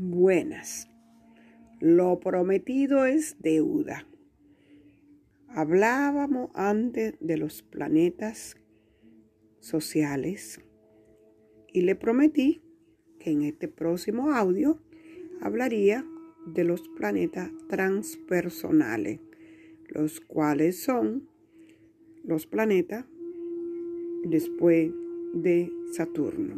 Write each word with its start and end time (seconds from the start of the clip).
Buenas. 0.00 0.88
Lo 1.80 2.20
prometido 2.20 3.04
es 3.04 3.34
deuda. 3.40 4.06
Hablábamos 5.48 6.50
antes 6.54 7.16
de 7.18 7.36
los 7.36 7.62
planetas 7.62 8.56
sociales 9.58 10.60
y 11.72 11.80
le 11.80 11.96
prometí 11.96 12.62
que 13.18 13.32
en 13.32 13.42
este 13.42 13.66
próximo 13.66 14.30
audio 14.30 14.80
hablaría 15.40 16.06
de 16.46 16.62
los 16.62 16.88
planetas 16.90 17.50
transpersonales, 17.68 19.18
los 19.88 20.20
cuales 20.20 20.80
son 20.80 21.28
los 22.22 22.46
planetas 22.46 23.04
después 24.22 24.92
de 25.34 25.72
Saturno. 25.90 26.54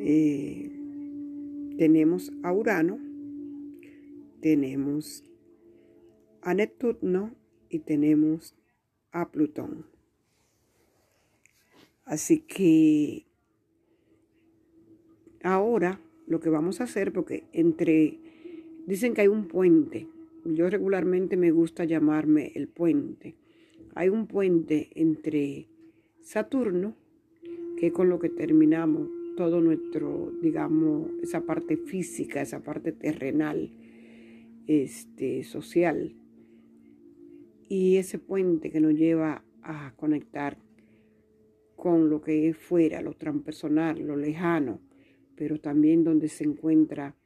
Eh, 0.00 0.83
tenemos 1.76 2.32
a 2.42 2.52
Urano, 2.52 2.98
tenemos 4.40 5.24
a 6.42 6.54
Neptuno 6.54 7.34
y 7.68 7.80
tenemos 7.80 8.54
a 9.12 9.30
Plutón. 9.30 9.86
Así 12.04 12.40
que 12.40 13.26
ahora 15.42 16.00
lo 16.26 16.40
que 16.40 16.50
vamos 16.50 16.80
a 16.80 16.84
hacer, 16.84 17.12
porque 17.12 17.44
entre, 17.52 18.18
dicen 18.86 19.14
que 19.14 19.22
hay 19.22 19.28
un 19.28 19.48
puente, 19.48 20.06
yo 20.44 20.68
regularmente 20.68 21.36
me 21.36 21.50
gusta 21.50 21.84
llamarme 21.84 22.52
el 22.54 22.68
puente. 22.68 23.36
Hay 23.94 24.10
un 24.10 24.26
puente 24.26 24.90
entre 24.94 25.68
Saturno, 26.20 26.96
que 27.78 27.86
es 27.86 27.92
con 27.92 28.08
lo 28.10 28.18
que 28.18 28.28
terminamos 28.28 29.08
todo 29.36 29.60
nuestro, 29.60 30.32
digamos, 30.42 31.10
esa 31.22 31.40
parte 31.42 31.76
física, 31.76 32.40
esa 32.40 32.62
parte 32.62 32.92
terrenal, 32.92 33.70
este, 34.66 35.44
social. 35.44 36.14
Y 37.68 37.96
ese 37.96 38.18
puente 38.18 38.70
que 38.70 38.80
nos 38.80 38.94
lleva 38.94 39.44
a 39.62 39.92
conectar 39.96 40.58
con 41.76 42.08
lo 42.08 42.20
que 42.20 42.48
es 42.48 42.56
fuera, 42.56 43.00
lo 43.00 43.14
transpersonal, 43.14 44.00
lo 44.00 44.16
lejano, 44.16 44.80
pero 45.36 45.60
también 45.60 46.04
donde 46.04 46.28
se 46.28 46.44
encuentra 46.44 47.16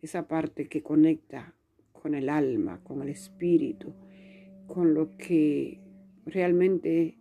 esa 0.00 0.28
parte 0.28 0.68
que 0.68 0.82
conecta 0.82 1.54
con 1.92 2.14
el 2.14 2.28
alma, 2.28 2.80
con 2.82 3.02
el 3.02 3.08
espíritu, 3.08 3.92
con 4.66 4.94
lo 4.94 5.16
que 5.16 5.80
realmente 6.24 7.18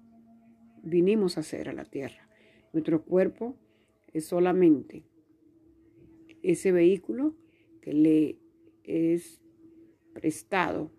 vinimos 0.83 1.37
a 1.37 1.41
hacer 1.41 1.69
a 1.69 1.73
la 1.73 1.85
tierra. 1.85 2.29
Nuestro 2.71 3.03
cuerpo 3.03 3.57
es 4.13 4.25
solamente 4.25 5.03
ese 6.41 6.71
vehículo 6.71 7.35
que 7.81 7.93
le 7.93 8.39
es 8.83 9.41
prestado 10.13 10.91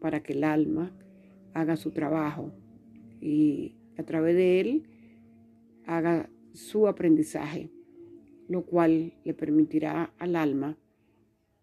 para 0.00 0.22
que 0.22 0.32
el 0.32 0.44
alma 0.44 0.94
haga 1.54 1.76
su 1.76 1.90
trabajo 1.90 2.52
y 3.20 3.76
a 3.96 4.04
través 4.04 4.36
de 4.36 4.60
él 4.60 4.82
haga 5.86 6.30
su 6.52 6.86
aprendizaje, 6.86 7.70
lo 8.48 8.64
cual 8.64 9.14
le 9.24 9.34
permitirá 9.34 10.12
al 10.18 10.36
alma 10.36 10.78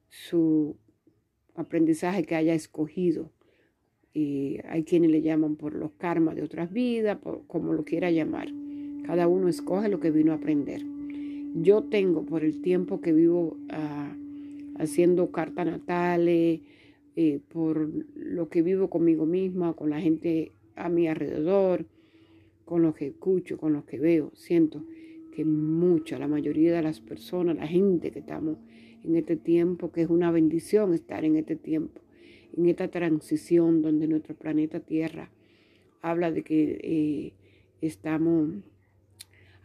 su 0.09 0.77
aprendizaje 1.53 2.23
que 2.23 2.35
haya 2.35 2.53
escogido. 2.53 3.31
Y 4.13 4.59
hay 4.65 4.83
quienes 4.83 5.11
le 5.11 5.21
llaman 5.21 5.57
por 5.57 5.75
los 5.75 5.91
karmas 5.91 6.35
de 6.35 6.43
otras 6.43 6.71
vidas, 6.71 7.19
como 7.47 7.73
lo 7.73 7.83
quiera 7.83 8.11
llamar. 8.11 8.47
Cada 9.05 9.27
uno 9.27 9.49
escoge 9.49 9.89
lo 9.89 9.99
que 9.99 10.11
vino 10.11 10.31
a 10.31 10.35
aprender. 10.35 10.94
Yo 11.57 11.83
tengo 11.83 12.25
por 12.25 12.43
el 12.43 12.61
tiempo 12.61 12.99
que 12.99 13.13
vivo 13.13 13.55
ah, 13.69 14.13
haciendo 14.77 15.31
cartas 15.31 15.65
natales, 15.65 16.59
eh, 17.15 17.39
por 17.47 17.89
lo 18.13 18.49
que 18.49 18.61
vivo 18.61 18.89
conmigo 18.89 19.25
misma, 19.25 19.71
con 19.71 19.89
la 19.89 20.01
gente 20.01 20.51
a 20.75 20.89
mi 20.89 21.07
alrededor, 21.07 21.85
con 22.65 22.81
los 22.81 22.93
que 22.93 23.07
escucho, 23.07 23.57
con 23.57 23.71
los 23.71 23.85
que 23.85 23.99
veo, 23.99 24.31
siento 24.35 24.83
que 25.33 25.45
mucha, 25.45 26.19
la 26.19 26.27
mayoría 26.27 26.73
de 26.73 26.81
las 26.81 26.99
personas, 26.99 27.55
la 27.55 27.67
gente 27.67 28.11
que 28.11 28.19
estamos 28.19 28.57
en 29.05 29.15
este 29.15 29.37
tiempo, 29.37 29.93
que 29.93 30.01
es 30.01 30.09
una 30.09 30.31
bendición 30.31 30.93
estar 30.93 31.23
en 31.23 31.37
este 31.37 31.55
tiempo, 31.55 32.01
en 32.57 32.65
esta 32.65 32.89
transición 32.89 33.81
donde 33.81 34.09
nuestro 34.09 34.35
planeta 34.35 34.81
Tierra 34.81 35.29
habla 36.01 36.31
de 36.31 36.43
que 36.43 36.79
eh, 36.83 37.33
estamos 37.79 38.49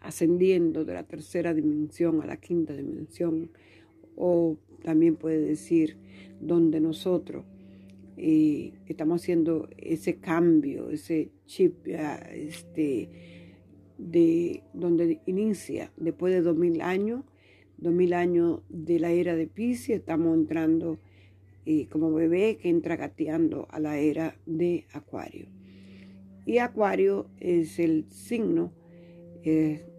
ascendiendo 0.01 0.85
de 0.85 0.95
la 0.95 1.05
tercera 1.05 1.55
dimensión 1.55 2.23
a 2.23 2.27
la 2.27 2.37
quinta 2.39 2.75
dimensión, 2.75 3.51
o 4.17 4.57
también 4.83 5.17
puede 5.17 5.41
decir 5.41 5.97
donde 6.41 6.81
nosotros 6.81 7.45
eh, 8.17 8.73
estamos 8.87 9.23
haciendo 9.23 9.69
ese 9.79 10.17
cambio, 10.17 10.91
ese 10.91 11.31
chip, 11.47 11.87
este, 11.87 13.09
de 13.97 14.63
donde 14.75 15.21
inicia 15.27 15.93
después 15.97 16.33
de 16.35 16.43
dos 16.43 16.57
mil 16.57 16.81
años, 16.81 17.25
dos 17.79 17.93
mil 17.93 18.13
años 18.13 18.61
de 18.69 18.99
la 18.99 19.11
era 19.11 19.37
de 19.37 19.47
Pisces, 19.47 20.01
estamos 20.01 20.37
entrando 20.37 20.99
eh, 21.67 21.87
como 21.89 22.13
bebé 22.13 22.59
que 22.61 22.69
entra 22.69 22.97
gateando 22.97 23.69
a 23.71 23.81
la 23.81 23.99
era 23.99 24.37
de 24.47 24.87
Acuario. 24.93 25.47
Y 26.47 26.59
Acuario 26.59 27.27
es 27.39 27.79
el 27.79 28.07
signo 28.11 28.73
eh, 29.45 29.90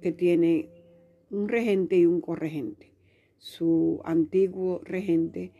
que 0.00 0.12
tiene 0.12 0.70
un 1.30 1.48
regente 1.48 1.96
y 1.96 2.06
un 2.06 2.20
corregente. 2.20 2.94
Su 3.38 4.00
antiguo 4.04 4.80
regente 4.84 5.52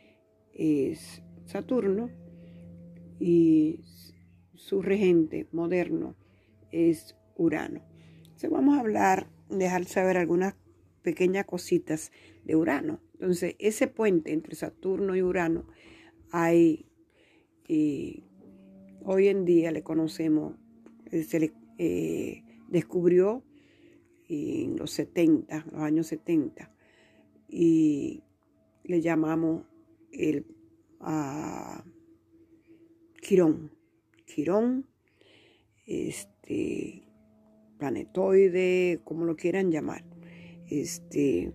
es 0.53 1.22
Saturno 1.44 2.10
y 3.21 3.81
su 4.54 4.82
regente 4.82 5.47
moderno 5.53 6.16
es 6.72 7.16
Urano. 7.37 7.82
Entonces 8.22 8.50
vamos 8.50 8.77
a 8.77 8.81
hablar, 8.81 9.28
dejar 9.48 9.84
saber 9.84 10.16
algunas 10.16 10.54
pequeñas 11.03 11.47
cositas 11.47 12.12
de 12.44 12.56
Urano. 12.56 13.00
Entonces 13.15 13.54
ese 13.59 13.87
puente 13.87 14.32
entre 14.32 14.56
Saturno 14.56 15.16
y 15.16 15.22
Urano 15.22 15.66
hay, 16.31 16.87
eh, 17.69 18.25
hoy 19.03 19.28
en 19.28 19.44
día 19.44 19.71
le 19.71 19.82
conocemos, 19.82 20.56
se 21.10 21.41
le 21.41 21.53
eh, 21.78 22.43
descubrió 22.69 23.44
en 24.28 24.77
los 24.77 24.91
70, 24.93 25.66
los 25.72 25.83
años 25.83 26.06
70, 26.09 26.71
y 27.49 28.22
le 28.84 29.00
llamamos 29.00 29.65
el 30.12 30.47
Quirón. 33.22 33.72
Quirón, 34.27 34.87
este, 35.87 37.03
planetoide, 37.78 39.00
como 39.05 39.25
lo 39.25 39.37
quieran 39.37 39.71
llamar. 39.71 40.05
Este, 40.69 41.53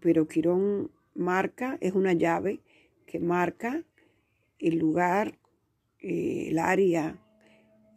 pero 0.00 0.26
Quirón 0.26 0.90
marca, 1.14 1.76
es 1.80 1.92
una 1.92 2.14
llave 2.14 2.60
que 3.06 3.20
marca 3.20 3.84
el 4.58 4.78
lugar, 4.78 5.38
eh, 6.00 6.46
el 6.48 6.58
área, 6.58 7.20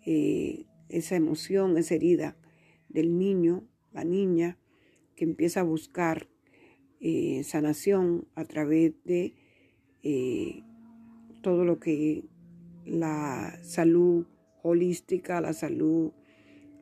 eh, 0.05 0.65
esa 0.89 1.15
emoción, 1.15 1.77
esa 1.77 1.95
herida 1.95 2.37
del 2.89 3.17
niño 3.17 3.63
la 3.95 4.03
niña 4.03 4.57
que 5.15 5.23
empieza 5.23 5.61
a 5.61 5.63
buscar 5.63 6.27
eh, 6.99 7.43
sanación 7.43 8.27
a 8.35 8.43
través 8.43 8.93
de 9.05 9.33
eh, 10.03 10.63
todo 11.41 11.63
lo 11.63 11.79
que 11.79 12.25
la 12.85 13.57
salud 13.63 14.27
holística, 14.63 15.39
la 15.39 15.53
salud 15.53 16.11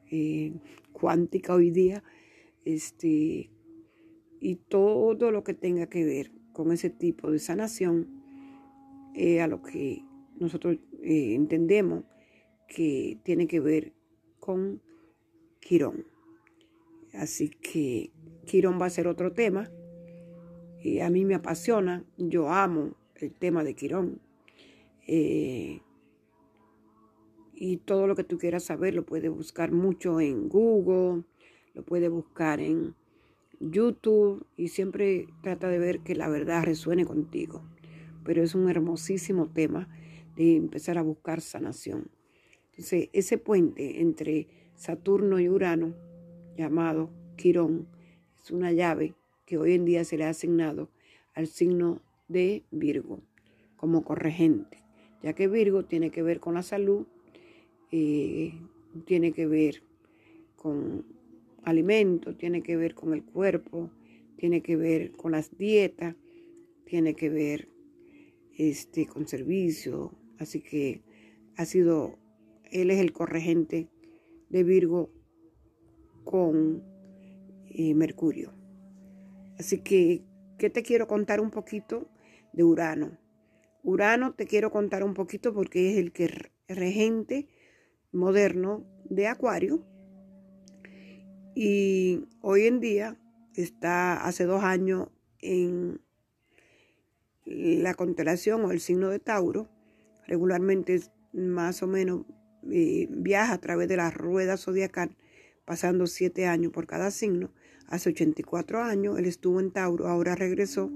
eh, 0.10 0.54
cuántica 0.92 1.54
hoy 1.54 1.70
día, 1.70 2.04
este, 2.66 3.52
y 4.40 4.56
todo 4.68 5.32
lo 5.32 5.44
que 5.44 5.54
tenga 5.54 5.88
que 5.88 6.04
ver 6.04 6.32
con 6.52 6.72
ese 6.72 6.90
tipo 6.90 7.32
de 7.32 7.40
sanación, 7.40 8.22
a 9.40 9.46
lo 9.46 9.62
que 9.62 10.04
nosotros 10.40 10.80
entendemos 11.04 12.04
que 12.68 13.20
tiene 13.24 13.46
que 13.46 13.60
ver 13.60 13.94
con 14.40 14.82
Quirón. 15.60 16.13
Así 17.14 17.50
que 17.50 18.12
Quirón 18.46 18.80
va 18.82 18.88
a 18.88 18.90
ser 18.90 19.08
otro 19.08 19.32
tema. 19.34 19.70
Y 20.82 21.00
a 21.00 21.10
mí 21.10 21.24
me 21.24 21.36
apasiona, 21.36 22.04
yo 22.18 22.50
amo 22.50 22.96
el 23.16 23.32
tema 23.34 23.64
de 23.64 23.74
Quirón. 23.74 24.20
Eh, 25.08 25.82
y 27.54 27.78
todo 27.78 28.08
lo 28.08 28.16
que 28.16 28.24
tú 28.24 28.38
quieras 28.38 28.64
saber 28.66 28.94
lo 28.94 29.06
puedes 29.06 29.32
buscar 29.32 29.72
mucho 29.72 30.20
en 30.20 30.50
Google, 30.50 31.24
lo 31.74 31.84
puedes 31.84 32.10
buscar 32.10 32.60
en 32.60 32.96
YouTube 33.60 34.46
y 34.58 34.68
siempre 34.70 35.28
trata 35.42 35.70
de 35.70 35.80
ver 35.80 36.00
que 36.00 36.16
la 36.16 36.28
verdad 36.28 36.64
resuene 36.64 37.06
contigo. 37.06 37.64
Pero 38.26 38.44
es 38.44 38.56
un 38.56 38.70
hermosísimo 38.70 39.50
tema 39.50 39.88
de 40.36 40.56
empezar 40.56 40.98
a 40.98 41.04
buscar 41.04 41.42
sanación. 41.42 42.10
Entonces, 42.72 43.10
ese 43.14 43.38
puente 43.38 44.02
entre 44.02 44.48
Saturno 44.76 45.40
y 45.40 45.48
Urano 45.48 45.94
llamado 46.58 47.10
Quirón. 47.36 47.88
Es 48.42 48.52
una 48.52 48.72
llave 48.72 49.14
que 49.46 49.58
hoy 49.58 49.74
en 49.74 49.86
día 49.86 50.04
se 50.06 50.18
le 50.18 50.26
ha 50.26 50.30
asignado 50.30 50.90
al 51.34 51.48
signo 51.48 52.02
de 52.28 52.64
Virgo 52.72 53.22
como 53.76 54.04
corregente, 54.04 54.84
ya 55.22 55.34
que 55.34 55.48
Virgo 55.48 55.86
tiene 55.86 56.10
que 56.10 56.24
ver 56.24 56.40
con 56.40 56.54
la 56.54 56.64
salud, 56.64 57.06
eh, 57.92 58.54
tiene 59.06 59.34
que 59.34 59.46
ver 59.46 59.84
con 60.56 61.06
alimentos, 61.64 62.38
tiene 62.38 62.62
que 62.64 62.78
ver 62.78 62.96
con 62.96 63.14
el 63.14 63.24
cuerpo, 63.24 63.92
tiene 64.38 64.62
que 64.62 64.76
ver 64.76 65.12
con 65.12 65.32
las 65.32 65.58
dietas, 65.58 66.16
tiene 66.86 67.14
que 67.14 67.30
ver 67.30 67.70
este, 68.58 69.06
con 69.06 69.28
servicio. 69.28 70.12
Así 70.40 70.62
que 70.62 71.02
ha 71.58 71.66
sido, 71.66 72.18
él 72.72 72.92
es 72.92 73.00
el 73.00 73.12
corregente 73.14 73.90
de 74.50 74.64
Virgo 74.64 75.10
con 76.24 76.84
eh, 77.70 77.94
Mercurio. 77.94 78.54
Así 79.60 79.80
que, 79.80 80.24
¿qué 80.58 80.70
te 80.70 80.84
quiero 80.84 81.08
contar 81.08 81.40
un 81.42 81.52
poquito 81.52 82.10
de 82.54 82.64
Urano? 82.64 83.18
Urano 83.84 84.34
te 84.34 84.46
quiero 84.46 84.72
contar 84.72 85.04
un 85.04 85.14
poquito 85.14 85.54
porque 85.54 85.92
es 85.92 85.98
el 85.98 86.12
que 86.12 86.52
regente 86.68 87.48
moderno 88.12 88.86
de 89.06 89.28
Acuario. 89.28 89.86
Y 91.56 92.26
hoy 92.42 92.66
en 92.66 92.80
día 92.80 93.18
está 93.56 94.26
hace 94.26 94.46
dos 94.46 94.64
años 94.64 95.10
en 95.40 96.02
la 97.46 97.94
constelación 97.94 98.64
o 98.64 98.72
el 98.72 98.80
signo 98.80 99.10
de 99.10 99.20
Tauro. 99.20 99.70
Regularmente 100.26 101.02
más 101.34 101.84
o 101.84 101.88
menos 101.88 102.26
eh, 102.72 103.08
viaja 103.10 103.54
a 103.54 103.58
través 103.60 103.90
de 103.90 103.98
la 103.98 104.10
rueda 104.10 104.56
zodiacal, 104.56 105.16
pasando 105.66 106.08
siete 106.08 106.46
años 106.46 106.72
por 106.72 106.88
cada 106.88 107.12
signo. 107.12 107.52
Hace 107.88 108.10
84 108.10 108.82
años 108.82 109.18
él 109.18 109.26
estuvo 109.26 109.60
en 109.60 109.72
Tauro, 109.72 110.08
ahora 110.08 110.36
regresó 110.36 110.92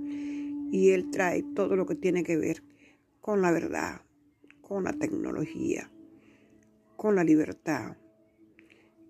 y 0.72 0.90
él 0.90 1.10
trae 1.12 1.44
todo 1.44 1.75
lo 1.75 1.86
que 1.86 1.96
tiene 1.96 2.24
que 2.24 2.38
ver 2.38 2.64
con 3.22 3.42
la 3.42 3.52
verdad, 3.52 4.02
con 4.62 4.84
la 4.84 4.94
tecnología, 4.94 5.92
con 6.96 7.16
la 7.16 7.24
libertad, 7.24 7.98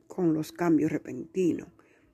con 0.07 0.33
los 0.33 0.51
cambios 0.51 0.91
repentinos, 0.91 1.69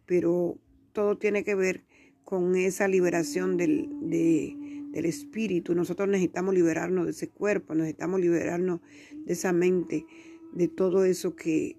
pero 0.06 0.58
todo 0.92 1.18
tiene 1.18 1.44
que 1.44 1.56
ver 1.56 1.84
con 2.24 2.56
esa 2.56 2.88
liberación 2.88 3.58
del, 3.58 3.90
del 4.02 5.06
espíritu. 5.06 5.76
Nosotros 5.76 6.08
necesitamos 6.08 6.54
liberarnos 6.54 7.06
de 7.06 7.12
ese 7.12 7.30
cuerpo, 7.30 7.76
necesitamos 7.76 8.20
liberarnos 8.22 8.82
de 9.16 9.34
esa 9.34 9.52
mente, 9.54 10.06
de 10.54 10.68
todo 10.68 11.04
eso 11.06 11.36
que, 11.36 11.78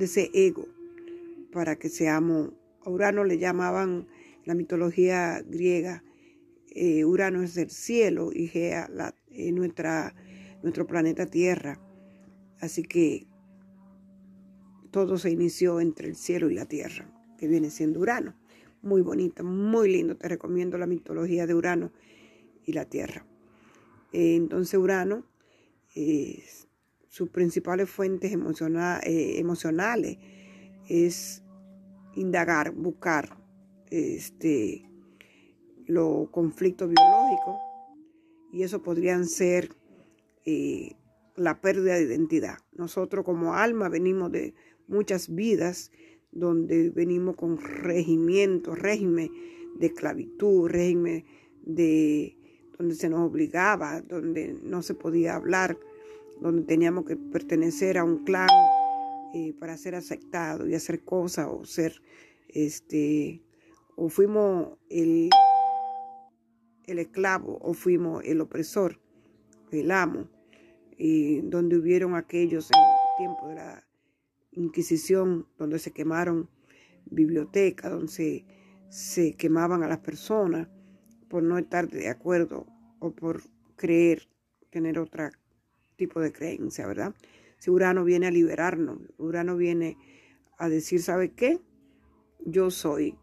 de 0.00 0.06
ese 0.06 0.30
ego, 0.34 0.66
para 1.52 1.76
que 1.76 1.88
seamos, 1.88 2.50
a 2.84 2.90
Urano 2.90 3.22
le 3.22 3.38
llamaban 3.38 4.08
la 4.44 4.54
mitología 4.54 5.42
griega, 5.46 6.02
eh, 6.70 7.04
Urano 7.04 7.42
es 7.42 7.56
el 7.56 7.70
cielo 7.70 8.30
y 8.32 8.48
Gea 8.48 8.88
la, 8.92 9.14
eh, 9.30 9.52
nuestra, 9.52 10.14
nuestro 10.62 10.86
planeta 10.86 11.26
Tierra. 11.26 11.78
Así 12.60 12.82
que 12.82 13.26
todo 14.90 15.18
se 15.18 15.30
inició 15.30 15.80
entre 15.80 16.08
el 16.08 16.16
cielo 16.16 16.50
y 16.50 16.54
la 16.54 16.66
tierra, 16.66 17.12
que 17.38 17.46
viene 17.46 17.70
siendo 17.70 18.00
Urano. 18.00 18.34
Muy 18.82 19.02
bonita, 19.02 19.42
muy 19.42 19.90
lindo. 19.92 20.16
Te 20.16 20.28
recomiendo 20.28 20.78
la 20.78 20.86
mitología 20.86 21.46
de 21.46 21.54
Urano 21.54 21.92
y 22.64 22.72
la 22.72 22.86
tierra. 22.86 23.26
Eh, 24.12 24.36
entonces 24.36 24.78
Urano, 24.78 25.26
sus 27.10 27.28
principales 27.28 27.90
fuentes 27.90 28.32
eh, 28.32 29.38
emocionales 29.40 30.18
es 30.88 31.42
indagar, 32.14 32.70
buscar 32.70 33.36
este, 33.90 34.88
los 35.86 36.30
conflictos 36.30 36.88
biológicos 36.88 37.56
y 38.52 38.62
eso 38.62 38.82
podrían 38.82 39.26
ser 39.26 39.70
eh, 40.46 40.92
la 41.34 41.60
pérdida 41.60 41.96
de 41.96 42.04
identidad. 42.04 42.58
Nosotros 42.72 43.24
como 43.24 43.54
alma 43.54 43.88
venimos 43.88 44.30
de 44.30 44.54
muchas 44.86 45.34
vidas 45.34 45.90
donde 46.30 46.90
venimos 46.90 47.34
con 47.34 47.58
regimiento, 47.58 48.76
régimen 48.76 49.32
de 49.76 49.86
esclavitud, 49.86 50.68
régimen 50.68 51.24
de 51.64 52.36
donde 52.78 52.94
se 52.94 53.08
nos 53.08 53.28
obligaba, 53.28 54.00
donde 54.00 54.56
no 54.62 54.82
se 54.82 54.94
podía 54.94 55.34
hablar, 55.34 55.76
donde 56.40 56.62
teníamos 56.62 57.04
que 57.04 57.16
pertenecer 57.16 57.98
a 57.98 58.04
un 58.04 58.24
clan 58.24 58.48
eh, 59.34 59.54
para 59.58 59.76
ser 59.76 59.94
aceptado 59.94 60.66
y 60.66 60.74
hacer 60.74 61.04
cosas 61.04 61.48
o 61.50 61.64
ser, 61.64 62.02
este, 62.48 63.42
o 63.96 64.08
fuimos 64.08 64.78
el, 64.88 65.30
el 66.86 66.98
esclavo 66.98 67.58
o 67.60 67.74
fuimos 67.74 68.24
el 68.24 68.40
opresor, 68.40 69.00
el 69.70 69.90
amo, 69.90 70.28
y 70.98 71.40
donde 71.42 71.76
hubieron 71.76 72.14
aquellos 72.14 72.70
en 72.70 72.80
el 72.80 73.16
tiempo 73.18 73.48
de 73.48 73.54
la 73.54 73.86
Inquisición, 74.52 75.46
donde 75.58 75.78
se 75.78 75.92
quemaron 75.92 76.50
bibliotecas, 77.06 77.90
donde 77.90 78.44
se, 78.88 79.34
quemaban 79.34 79.82
a 79.82 79.88
las 79.88 80.00
personas 80.00 80.68
por 81.28 81.42
no 81.44 81.56
estar 81.56 81.88
de 81.88 82.08
acuerdo 82.08 82.66
o 82.98 83.12
por 83.12 83.42
creer, 83.76 84.28
tener 84.70 84.98
otro 84.98 85.30
tipo 86.00 86.18
de 86.18 86.32
creencia, 86.32 86.86
¿verdad? 86.86 87.14
Si 87.58 87.70
Urano 87.70 88.04
viene 88.04 88.26
a 88.26 88.30
liberarnos, 88.30 89.00
Urano 89.18 89.54
viene 89.54 89.98
a 90.56 90.70
decir, 90.70 91.02
¿sabe 91.02 91.32
qué? 91.32 91.60
Yo 92.46 92.70
soy 92.70 93.18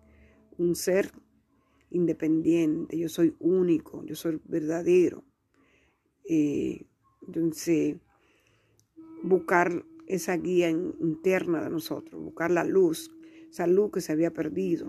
un 0.59 0.75
ser 0.75 1.11
independiente, 1.89 2.95
yo 2.99 3.09
soy 3.09 3.35
único, 3.39 4.05
yo 4.05 4.13
soy 4.15 4.39
verdadero. 4.45 5.23
Eh, 6.29 6.85
entonces, 7.25 7.95
buscar 9.23 9.83
esa 10.05 10.37
guía 10.37 10.69
interna 10.69 11.63
de 11.63 11.71
nosotros, 11.71 12.21
buscar 12.21 12.51
la 12.51 12.63
luz, 12.63 13.09
esa 13.49 13.65
luz 13.65 13.89
que 13.91 14.01
se 14.01 14.11
había 14.11 14.31
perdido 14.31 14.87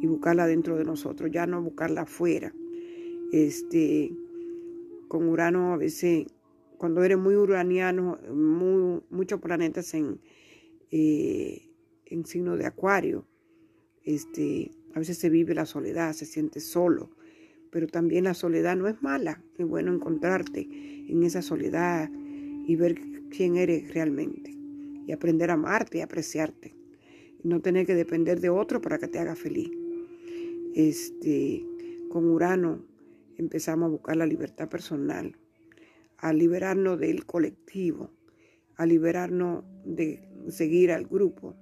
y 0.00 0.06
buscarla 0.06 0.46
dentro 0.46 0.78
de 0.78 0.84
nosotros, 0.84 1.30
ya 1.30 1.46
no 1.46 1.62
buscarla 1.62 2.02
afuera. 2.02 2.54
Este, 3.30 4.10
con 5.08 5.28
Urano 5.28 5.74
a 5.74 5.76
veces, 5.76 6.26
cuando 6.80 7.04
eres 7.04 7.18
muy 7.18 7.36
uraniano, 7.36 8.18
muchos 9.10 9.38
planetas 9.38 9.92
en, 9.92 10.18
eh, 10.90 11.68
en 12.06 12.24
signo 12.24 12.56
de 12.56 12.64
acuario, 12.64 13.26
este, 14.02 14.70
a 14.94 14.98
veces 14.98 15.18
se 15.18 15.28
vive 15.28 15.54
la 15.54 15.66
soledad, 15.66 16.14
se 16.14 16.24
siente 16.24 16.58
solo, 16.58 17.10
pero 17.70 17.86
también 17.86 18.24
la 18.24 18.32
soledad 18.32 18.78
no 18.78 18.88
es 18.88 19.02
mala, 19.02 19.42
es 19.58 19.66
bueno 19.66 19.92
encontrarte 19.92 20.66
en 21.06 21.22
esa 21.22 21.42
soledad 21.42 22.08
y 22.14 22.76
ver 22.76 22.98
quién 23.28 23.58
eres 23.58 23.92
realmente 23.92 24.56
y 25.06 25.12
aprender 25.12 25.50
a 25.50 25.54
amarte 25.54 25.98
y 25.98 26.00
apreciarte 26.00 26.74
y 27.44 27.46
no 27.46 27.60
tener 27.60 27.84
que 27.84 27.94
depender 27.94 28.40
de 28.40 28.48
otro 28.48 28.80
para 28.80 28.96
que 28.96 29.08
te 29.08 29.18
haga 29.18 29.36
feliz. 29.36 29.70
Este, 30.74 31.62
con 32.08 32.24
Urano 32.24 32.86
empezamos 33.36 33.88
a 33.88 33.90
buscar 33.90 34.16
la 34.16 34.24
libertad 34.24 34.70
personal, 34.70 35.36
a 36.20 36.32
liberarnos 36.32 36.98
del 36.98 37.26
colectivo, 37.26 38.10
a 38.76 38.86
liberarnos 38.86 39.64
de 39.84 40.28
seguir 40.48 40.92
al 40.92 41.06
grupo. 41.06 41.56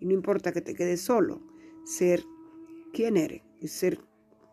Y 0.00 0.06
no 0.06 0.14
importa 0.14 0.52
que 0.52 0.60
te 0.60 0.74
quedes 0.74 1.00
solo, 1.00 1.42
ser 1.84 2.22
quien 2.92 3.16
eres 3.16 3.42
ser 3.68 3.98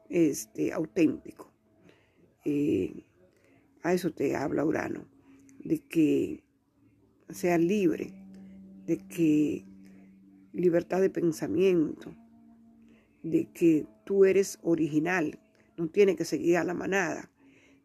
este, 0.10 0.72
auténtico. 0.72 1.52
Eh, 2.46 3.06
a 3.84 3.94
eso 3.94 4.12
te 4.12 4.36
habla 4.36 4.66
Urano, 4.66 5.06
de 5.64 5.80
que 5.80 6.44
sea 7.30 7.58
libre, 7.58 8.14
de 8.86 8.98
que 8.98 9.66
libertad 10.54 11.02
de 11.02 11.10
pensamiento, 11.10 12.14
de 13.24 13.50
que 13.54 13.86
tú 14.06 14.26
eres 14.26 14.60
original, 14.64 15.40
no 15.78 15.90
tienes 15.90 16.16
que 16.16 16.26
seguir 16.26 16.58
a 16.58 16.64
la 16.64 16.74
manada, 16.74 17.32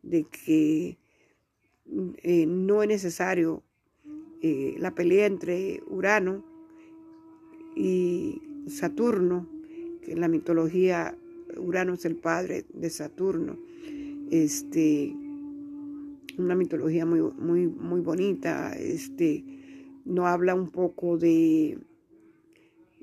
de 0.03 0.25
que 0.25 0.99
eh, 2.23 2.47
no 2.47 2.83
es 2.83 2.89
necesario 2.89 3.63
eh, 4.43 4.75
la 4.79 4.95
pelea 4.95 5.27
entre 5.27 5.83
Urano 5.87 6.45
y 7.77 8.43
Saturno, 8.67 9.49
que 10.03 10.13
en 10.13 10.21
la 10.21 10.29
mitología 10.29 11.17
Urano 11.57 11.95
es 11.95 12.05
el 12.05 12.17
padre 12.17 12.65
de 12.73 12.91
Saturno. 12.91 13.59
Este, 14.31 15.15
una 16.39 16.55
mitología 16.55 17.07
muy, 17.07 17.21
muy, 17.21 17.67
muy 17.67 18.01
bonita. 18.01 18.75
Este, 18.77 19.45
no 20.05 20.27
habla 20.27 20.55
un 20.55 20.71
poco 20.71 21.17
de, 21.17 21.79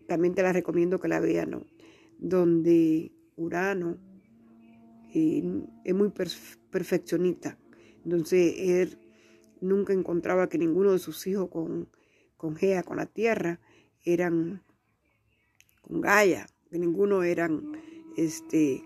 también 0.07 0.35
te 0.35 0.43
la 0.43 0.53
recomiendo 0.53 0.99
que 0.99 1.07
la 1.07 1.19
vean, 1.19 1.65
donde 2.19 3.11
Urano 3.37 3.97
eh, 5.13 5.43
es 5.83 5.95
muy 5.95 6.11
perfeccionista. 6.69 7.57
Entonces 8.03 8.55
él 8.57 8.97
nunca 9.61 9.93
encontraba 9.93 10.49
que 10.49 10.57
ninguno 10.57 10.91
de 10.91 10.99
sus 10.99 11.25
hijos 11.27 11.49
con, 11.49 11.89
con 12.37 12.55
Gea, 12.55 12.83
con 12.83 12.97
la 12.97 13.05
tierra, 13.05 13.59
eran 14.03 14.63
con 15.81 16.01
Gaia, 16.01 16.47
que 16.69 16.79
ninguno 16.79 17.23
eran 17.23 17.77
este, 18.17 18.83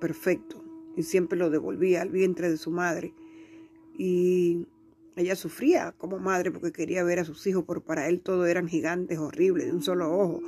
perfecto 0.00 0.64
y 0.96 1.02
siempre 1.02 1.38
lo 1.38 1.50
devolvía 1.50 2.02
al 2.02 2.10
vientre 2.10 2.50
de 2.50 2.56
su 2.56 2.70
madre. 2.70 3.14
Y 3.96 4.66
ella 5.16 5.36
sufría 5.36 5.94
como 5.98 6.18
madre 6.18 6.50
porque 6.50 6.72
quería 6.72 7.04
ver 7.04 7.20
a 7.20 7.24
sus 7.24 7.46
hijos, 7.46 7.64
pero 7.66 7.82
para 7.82 8.08
él 8.08 8.20
todo 8.20 8.46
eran 8.46 8.68
gigantes 8.68 9.18
horribles, 9.18 9.66
de 9.66 9.72
un 9.72 9.82
solo 9.82 10.12
ojo, 10.12 10.40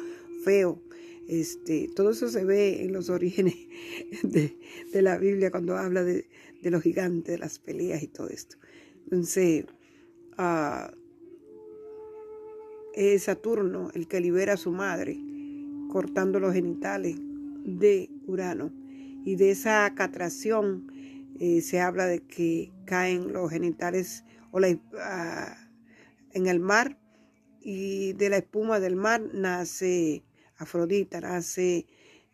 feo. 0.45 0.81
Este, 1.29 1.89
todo 1.95 2.11
eso 2.11 2.29
se 2.29 2.45
ve 2.45 2.83
en 2.83 2.93
los 2.93 3.09
orígenes 3.11 3.55
de, 4.23 4.57
la 5.03 5.19
Biblia 5.19 5.51
cuando 5.51 5.77
habla 5.77 6.03
de, 6.03 6.27
los 6.71 6.83
gigantes, 6.83 7.33
de 7.35 7.39
las 7.39 7.59
peleas 7.59 8.03
y 8.03 8.09
todo 8.09 8.29
esto. 8.29 8.57
Entonces, 9.05 9.67
uh, 10.39 10.93
es 12.95 13.25
Saturno 13.25 13.91
el 13.95 14.07
que 14.07 14.21
libera 14.21 14.55
a 14.55 14.57
su 14.57 14.71
madre, 14.71 15.19
cortando 15.89 16.41
los 16.41 16.55
genitales 16.55 17.17
de 17.65 18.11
Urano. 18.27 18.73
Y 19.25 19.37
de 19.37 19.51
esa 19.51 19.95
catración 19.95 20.87
eh, 21.39 21.61
se 21.61 21.81
habla 21.81 22.07
de 22.07 22.21
que 22.21 22.73
caen 22.85 23.33
los 23.33 23.51
genitales 23.51 24.25
o 24.51 24.61
ah, 25.01 25.57
en 26.33 26.47
el 26.47 26.61
mar 26.61 26.99
y 27.61 28.13
de 28.15 28.29
la 28.29 28.39
espuma 28.39 28.81
del 28.81 28.97
mar 28.97 29.23
nace 29.33 30.25
Afrodita, 30.57 31.21
nace 31.21 31.87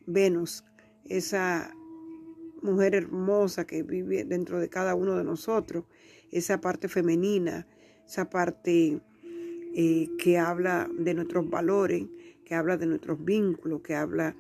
Venus, 0.06 0.64
esa 1.04 1.73
mujer 2.62 2.94
hermosa 2.94 3.66
que 3.66 3.82
vive 3.82 4.24
dentro 4.24 4.60
de 4.60 4.68
cada 4.68 4.94
uno 4.94 5.16
de 5.16 5.24
nosotros, 5.24 5.84
esa 6.30 6.60
parte 6.60 6.88
femenina, 6.88 7.66
esa 8.06 8.28
parte 8.30 9.00
eh, 9.74 10.08
que 10.18 10.38
habla 10.38 10.88
de 10.98 11.14
nuestros 11.14 11.48
valores, 11.48 12.06
que 12.44 12.54
habla 12.54 12.76
de 12.76 12.86
nuestros 12.86 13.24
vínculos, 13.24 13.82
que 13.82 13.94
habla 13.94 14.34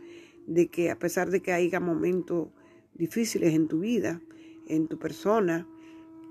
de 0.46 0.68
que 0.68 0.90
a 0.90 0.98
pesar 0.98 1.30
de 1.30 1.40
que 1.40 1.52
haya 1.52 1.80
momentos 1.80 2.48
difíciles 2.94 3.54
en 3.54 3.68
tu 3.68 3.80
vida, 3.80 4.20
en 4.66 4.88
tu 4.88 4.98
persona, 4.98 5.66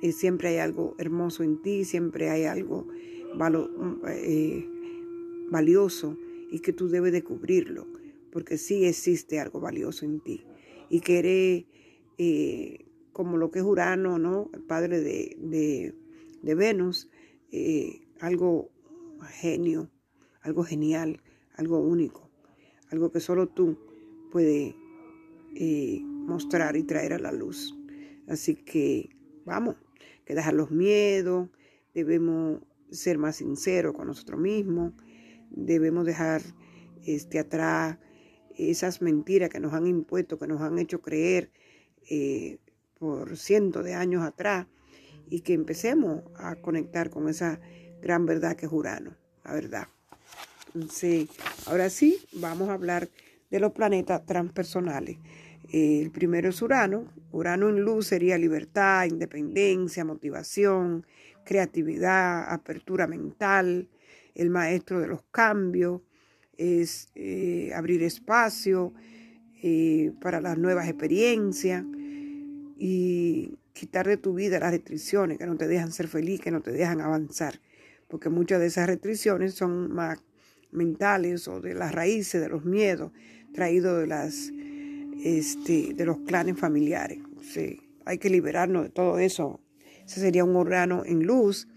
eh, 0.01 0.11
siempre 0.11 0.49
hay 0.49 0.57
algo 0.57 0.95
hermoso 0.97 1.43
en 1.43 1.61
ti, 1.61 1.85
siempre 1.85 2.29
hay 2.29 2.45
algo 2.45 2.87
eh, 4.09 4.67
valioso 5.49 6.17
y 6.51 6.59
que 6.59 6.73
tú 6.73 6.89
debes 6.89 7.11
descubrirlo, 7.11 7.87
porque 8.31 8.57
sí 8.57 8.85
existe 8.85 9.39
algo 9.39 9.59
valioso 9.59 10.05
en 10.05 10.19
ti 10.19 10.45
y 10.89 11.01
que 11.01 11.19
eres 11.19 11.76
eh, 12.17 12.85
como 13.13 13.37
lo 13.37 13.51
que 13.51 13.59
es 13.59 13.65
Urano, 13.65 14.19
¿no? 14.19 14.49
El 14.53 14.61
padre 14.63 14.99
de, 14.99 15.95
de 16.41 16.55
Venus, 16.55 17.09
algo 18.19 18.69
genio, 19.29 19.89
algo 20.41 20.63
genial, 20.63 21.21
algo 21.55 21.79
único, 21.79 22.29
algo 22.91 23.11
que 23.11 23.19
solo 23.19 23.47
tú 23.47 23.77
puedes 24.31 24.75
mostrar 26.01 26.75
y 26.75 26.83
traer 26.83 27.13
a 27.13 27.19
la 27.19 27.31
luz. 27.31 27.75
Así 28.27 28.55
que 28.55 29.09
vamos, 29.45 29.77
que 30.25 30.35
dejar 30.35 30.53
los 30.53 30.69
miedos, 30.69 31.49
debemos 31.93 32.61
ser 32.91 33.17
más 33.17 33.37
sinceros 33.37 33.95
con 33.95 34.07
nosotros 34.07 34.39
mismos, 34.39 34.93
debemos 35.49 36.05
dejar 36.05 36.41
este, 37.05 37.39
atrás 37.39 37.97
esas 38.55 39.01
mentiras 39.01 39.49
que 39.49 39.59
nos 39.59 39.73
han 39.73 39.87
impuesto, 39.87 40.37
que 40.37 40.47
nos 40.47 40.61
han 40.61 40.79
hecho 40.79 41.01
creer 41.01 41.51
eh, 42.09 42.57
por 42.99 43.37
cientos 43.37 43.83
de 43.83 43.93
años 43.93 44.23
atrás 44.23 44.67
y 45.29 45.41
que 45.41 45.53
empecemos 45.53 46.23
a 46.37 46.55
conectar 46.55 47.09
con 47.09 47.29
esa 47.29 47.59
gran 48.01 48.25
verdad 48.25 48.55
que 48.55 48.65
es 48.65 48.71
Urano, 48.71 49.15
la 49.43 49.53
verdad. 49.53 49.87
Entonces, 50.73 51.27
ahora 51.65 51.89
sí, 51.89 52.17
vamos 52.33 52.69
a 52.69 52.73
hablar 52.73 53.09
de 53.49 53.59
los 53.59 53.71
planetas 53.71 54.25
transpersonales. 54.25 55.17
El 55.71 56.11
primero 56.11 56.49
es 56.49 56.61
Urano. 56.61 57.11
Urano 57.31 57.69
en 57.69 57.81
luz 57.81 58.07
sería 58.07 58.37
libertad, 58.37 59.05
independencia, 59.05 60.05
motivación, 60.05 61.05
creatividad, 61.43 62.51
apertura 62.51 63.07
mental, 63.07 63.89
el 64.35 64.49
maestro 64.49 64.99
de 64.99 65.07
los 65.07 65.23
cambios, 65.31 66.01
es 66.57 67.09
eh, 67.15 67.71
abrir 67.75 68.01
espacio 68.03 68.93
eh, 69.61 70.11
para 70.21 70.41
las 70.41 70.57
nuevas 70.57 70.87
experiencias 70.87 71.83
y 72.77 73.57
quitar 73.73 74.07
de 74.07 74.17
tu 74.17 74.33
vida 74.33 74.59
las 74.59 74.71
restricciones 74.71 75.37
que 75.37 75.45
no 75.45 75.57
te 75.57 75.67
dejan 75.67 75.91
ser 75.91 76.07
feliz, 76.07 76.41
que 76.41 76.51
no 76.51 76.61
te 76.61 76.71
dejan 76.71 77.01
avanzar, 77.01 77.59
porque 78.07 78.29
muchas 78.29 78.59
de 78.59 78.67
esas 78.67 78.87
restricciones 78.87 79.53
son 79.53 79.93
más 79.93 80.19
mentales 80.71 81.47
o 81.47 81.61
de 81.61 81.73
las 81.73 81.93
raíces 81.93 82.41
de 82.41 82.49
los 82.49 82.65
miedos 82.65 83.11
traídos 83.53 83.99
de 83.99 84.07
las 84.07 84.51
este, 85.23 85.93
de 85.93 86.05
los 86.05 86.19
clanes 86.19 86.59
familiares. 86.59 87.19
hay 88.05 88.17
que 88.17 88.29
liberarnos 88.29 88.83
de 88.83 88.89
todo 88.89 89.19
eso. 89.19 89.59
Ese 90.05 90.21
sería 90.21 90.43
un 90.43 90.55
Urano 90.55 91.03
en 91.05 91.23
luz. 91.25 91.67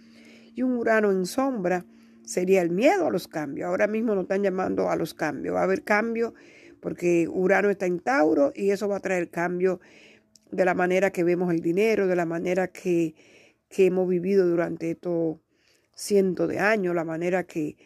Y 0.55 0.63
un 0.63 0.77
Urano 0.77 1.11
en 1.11 1.27
sombra 1.27 1.87
sería 2.25 2.63
el 2.63 2.71
miedo 2.71 3.07
a 3.07 3.11
los 3.11 3.29
cambios. 3.29 3.69
Ahora 3.69 3.87
mismo 3.87 4.15
nos 4.15 4.25
están 4.25 4.43
llamando 4.43 4.91
a 4.91 4.97
los 4.97 5.15
cambios. 5.15 5.55
Va 5.55 5.61
a 5.61 5.65
haber 5.65 5.83
cambio 5.83 6.35
porque 6.81 7.29
Urano 7.29 7.71
está 7.71 7.87
en 7.87 8.01
Tauro 8.01 8.53
y 8.55 8.71
eso 8.71 8.89
va 8.89 8.97
a 8.97 9.01
traer 9.01 9.31
cambio 9.31 9.81
de 10.51 10.65
la 10.65 10.75
manera 10.75 11.11
que 11.11 11.25
vemos 11.25 11.53
el 11.53 11.61
dinero, 11.61 12.07
de 12.07 12.17
la 12.17 12.27
manera 12.27 12.69
que, 12.69 13.15
que 13.69 13.87
hemos 13.87 14.09
vivido 14.09 14.47
durante 14.49 14.91
estos 14.91 15.39
cientos 15.95 16.49
de 16.49 16.59
años, 16.59 16.95
la 16.95 17.05
manera 17.05 17.45
que, 17.45 17.77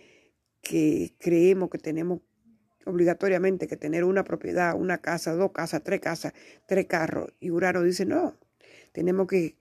que 0.62 1.14
creemos 1.18 1.70
que 1.70 1.78
tenemos 1.78 2.20
obligatoriamente 2.86 3.66
que 3.66 3.76
tener 3.76 4.04
una 4.04 4.24
propiedad, 4.24 4.74
una 4.78 4.98
casa, 4.98 5.34
dos 5.34 5.52
casas, 5.52 5.82
tres 5.82 6.00
casas, 6.00 6.32
tres 6.66 6.86
carros. 6.86 7.32
Y 7.40 7.50
Urano 7.50 7.82
dice, 7.82 8.04
no, 8.04 8.36
tenemos 8.92 9.26
que 9.26 9.56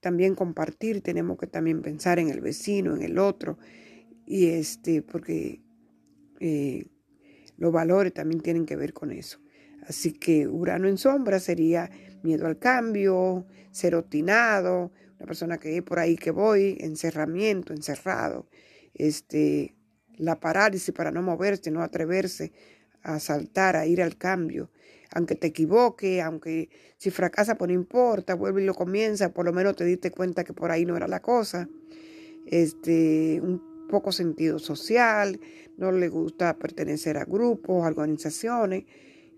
también 0.00 0.34
compartir, 0.34 1.02
tenemos 1.02 1.38
que 1.38 1.46
también 1.46 1.82
pensar 1.82 2.18
en 2.18 2.28
el 2.28 2.40
vecino, 2.40 2.96
en 2.96 3.02
el 3.02 3.18
otro, 3.18 3.58
y 4.26 4.46
este, 4.46 5.02
porque 5.02 5.60
eh, 6.40 6.86
los 7.56 7.72
valores 7.72 8.12
también 8.12 8.40
tienen 8.40 8.66
que 8.66 8.76
ver 8.76 8.92
con 8.92 9.12
eso. 9.12 9.38
Así 9.86 10.12
que 10.12 10.46
Urano 10.48 10.88
en 10.88 10.98
sombra 10.98 11.38
sería 11.40 11.90
miedo 12.22 12.46
al 12.46 12.58
cambio, 12.58 13.46
ser 13.70 13.94
obstinado, 13.94 14.92
una 15.18 15.26
persona 15.26 15.58
que 15.58 15.76
es 15.76 15.82
por 15.82 15.98
ahí 15.98 16.16
que 16.16 16.30
voy, 16.30 16.76
encerramiento, 16.80 17.72
encerrado, 17.72 18.48
este, 18.94 19.76
la 20.16 20.40
parálisis 20.40 20.92
para 20.92 21.10
no 21.10 21.22
moverse, 21.22 21.70
no 21.70 21.82
atreverse 21.82 22.52
a 23.02 23.18
saltar, 23.20 23.76
a 23.76 23.86
ir 23.86 24.02
al 24.02 24.16
cambio. 24.16 24.70
Aunque 25.14 25.34
te 25.34 25.48
equivoque, 25.48 26.22
aunque 26.22 26.70
si 26.96 27.10
fracasa, 27.10 27.56
pues 27.56 27.68
no 27.68 27.74
importa, 27.74 28.34
vuelve 28.34 28.62
y 28.62 28.64
lo 28.64 28.74
comienza, 28.74 29.32
por 29.32 29.44
lo 29.44 29.52
menos 29.52 29.76
te 29.76 29.84
diste 29.84 30.10
cuenta 30.10 30.44
que 30.44 30.54
por 30.54 30.70
ahí 30.70 30.86
no 30.86 30.96
era 30.96 31.06
la 31.06 31.20
cosa. 31.20 31.68
Este, 32.46 33.40
un 33.42 33.86
poco 33.88 34.10
sentido 34.10 34.58
social, 34.58 35.38
no 35.76 35.92
le 35.92 36.08
gusta 36.08 36.56
pertenecer 36.58 37.18
a 37.18 37.24
grupos, 37.24 37.84
organizaciones 37.84 38.84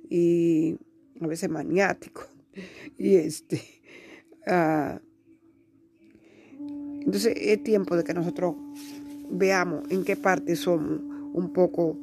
y 0.08 0.78
a 1.20 1.26
veces 1.26 1.50
maniático. 1.50 2.33
Y 2.99 3.16
este, 3.16 3.62
ah, 4.46 5.00
entonces 7.04 7.34
es 7.37 7.62
tiempo 7.62 7.96
de 7.96 8.04
que 8.04 8.14
nosotros 8.14 8.54
veamos 9.30 9.84
en 9.90 10.04
qué 10.04 10.16
parte 10.16 10.56
somos 10.56 11.00
un 11.32 11.52
poco 11.52 11.99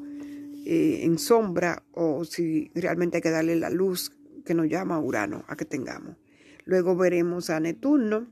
eh, 0.65 0.99
en 1.03 1.17
sombra 1.17 1.83
o 1.93 2.23
si 2.25 2.71
realmente 2.75 3.17
hay 3.17 3.21
que 3.21 3.31
darle 3.31 3.55
la 3.55 3.69
luz 3.69 4.11
que 4.45 4.53
nos 4.53 4.67
llama 4.67 4.99
Urano 4.99 5.43
a 5.47 5.55
que 5.55 5.65
tengamos. 5.65 6.17
Luego 6.65 6.95
veremos 6.95 7.49
a 7.49 7.59
Neptuno, 7.59 8.27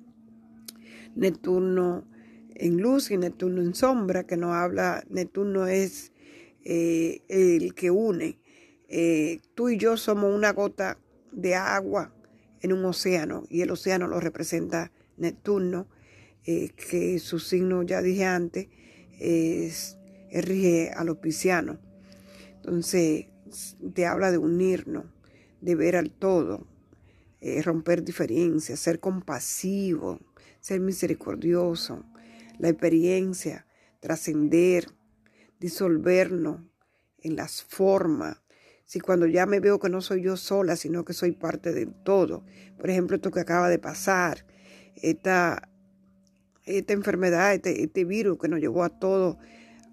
Neptuno 1.16 2.06
en 2.54 2.78
luz 2.78 3.10
y 3.10 3.18
Neptuno 3.18 3.62
en 3.62 3.74
sombra, 3.74 4.26
que 4.26 4.38
nos 4.38 4.54
habla, 4.54 5.04
Neptuno 5.10 5.66
es 5.66 6.12
eh, 6.64 7.22
el 7.30 7.74
que 7.74 7.90
une. 7.90 8.40
Eh, 8.90 9.40
tú 9.56 9.70
y 9.70 9.78
yo 9.78 9.98
somos 9.98 10.36
una 10.36 10.52
gota 10.52 10.98
de 11.32 11.56
agua 11.56 12.14
en 12.62 12.74
un 12.74 12.84
océano 12.86 13.44
y 13.50 13.62
el 13.62 13.72
océano 13.72 14.08
lo 14.08 14.20
representa 14.20 14.92
Neptuno, 15.18 15.88
que 16.44 17.20
su 17.20 17.40
signo, 17.40 17.84
ya 17.84 18.02
dije 18.02 18.26
antes, 18.26 18.68
es, 19.20 19.98
rige 20.32 20.92
a 20.96 21.04
los 21.04 21.18
piscianos. 21.18 21.78
Entonces, 22.56 23.28
te 23.94 24.06
habla 24.06 24.32
de 24.32 24.38
unirnos, 24.38 25.06
de 25.62 25.76
ver 25.76 25.96
al 25.96 26.12
todo, 26.12 26.68
eh, 27.42 27.62
romper 27.62 28.04
diferencias, 28.04 28.80
ser 28.80 29.00
compasivo, 29.00 30.20
ser 30.60 30.80
misericordioso, 30.80 32.06
la 32.58 32.70
experiencia, 32.70 33.66
trascender, 34.00 34.88
disolvernos 35.60 36.62
en 37.20 37.36
las 37.36 37.64
formas. 37.64 38.42
Si 38.89 39.00
cuando 39.00 39.27
ya 39.27 39.46
me 39.46 39.60
veo 39.60 39.77
que 39.77 39.88
no 39.88 40.01
soy 40.01 40.24
yo 40.24 40.36
sola, 40.36 40.75
sino 40.75 41.05
que 41.05 41.13
soy 41.13 41.31
parte 41.31 41.74
del 41.74 41.93
todo. 41.93 42.43
Por 42.75 42.89
ejemplo, 42.89 43.17
esto 43.17 43.29
que 43.29 43.39
acaba 43.39 43.69
de 43.69 43.77
pasar, 43.77 44.48
esta 44.96 45.69
esta 46.65 46.93
enfermedad, 46.93 47.53
este, 47.53 47.84
este, 47.84 48.03
virus 48.03 48.39
que 48.39 48.48
nos 48.48 48.60
llevó 48.60 48.84
a 48.84 48.89
todos 48.89 49.38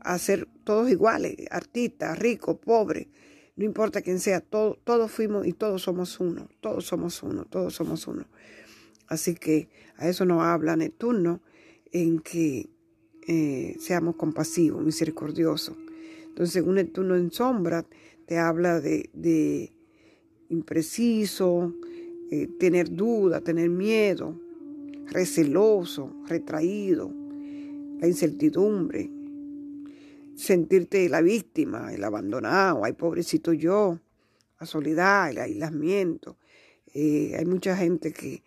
a 0.00 0.16
ser 0.16 0.48
todos 0.64 0.90
iguales, 0.90 1.36
artistas, 1.50 2.18
ricos, 2.18 2.56
pobres, 2.56 3.08
no 3.56 3.66
importa 3.66 4.00
quién 4.00 4.18
sea, 4.18 4.40
todo, 4.40 4.78
todos 4.82 5.10
fuimos 5.10 5.46
y 5.46 5.52
todos 5.52 5.82
somos 5.82 6.18
uno, 6.18 6.48
todos 6.62 6.86
somos 6.86 7.22
uno, 7.22 7.44
todos 7.44 7.74
somos 7.74 8.06
uno. 8.06 8.24
Así 9.08 9.34
que 9.34 9.68
a 9.98 10.08
eso 10.08 10.24
nos 10.24 10.42
habla 10.42 10.74
Neptuno, 10.74 11.42
en 11.92 12.20
que 12.20 12.70
eh, 13.28 13.76
seamos 13.78 14.16
compasivos, 14.16 14.82
misericordiosos. 14.82 15.76
Entonces, 16.28 16.62
un 16.62 16.76
Neptuno 16.76 17.14
en 17.14 17.30
sombra 17.30 17.84
te 18.26 18.38
habla 18.38 18.80
de, 18.80 19.72
impreciso, 20.48 21.74
eh, 22.30 22.48
tener 22.58 22.90
duda, 22.90 23.40
tener 23.40 23.70
miedo, 23.70 24.38
receloso, 25.06 26.12
retraído, 26.26 27.12
la 28.00 28.06
incertidumbre, 28.06 29.10
sentirte 30.34 31.08
la 31.08 31.22
víctima, 31.22 31.92
el 31.92 32.04
abandonado, 32.04 32.84
ay 32.84 32.92
pobrecito 32.92 33.52
yo, 33.52 33.98
la 34.60 34.66
soledad, 34.66 35.30
el 35.30 35.38
aislamiento. 35.38 36.36
Eh, 36.94 37.34
hay 37.38 37.44
mucha 37.44 37.76
gente 37.76 38.12
que 38.12 38.42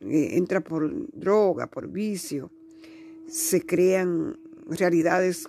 eh, 0.00 0.36
entra 0.36 0.62
por 0.62 1.10
droga, 1.12 1.66
por 1.66 1.88
vicio, 1.88 2.50
se 3.26 3.64
crean 3.64 4.38
realidades 4.66 5.48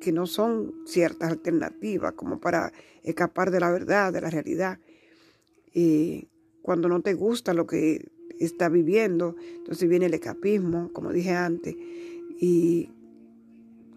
que 0.00 0.12
no 0.12 0.26
son 0.26 0.74
ciertas 0.86 1.30
alternativas 1.30 2.12
como 2.12 2.40
para 2.40 2.72
escapar 3.02 3.50
de 3.50 3.60
la 3.60 3.70
verdad, 3.70 4.12
de 4.12 4.20
la 4.20 4.30
realidad. 4.30 4.78
Eh, 5.74 6.28
cuando 6.62 6.88
no 6.88 7.00
te 7.00 7.14
gusta 7.14 7.54
lo 7.54 7.66
que 7.66 8.10
está 8.38 8.68
viviendo, 8.68 9.36
entonces 9.56 9.88
viene 9.88 10.06
el 10.06 10.14
escapismo, 10.14 10.92
como 10.92 11.12
dije 11.12 11.32
antes, 11.32 11.74
y 12.38 12.90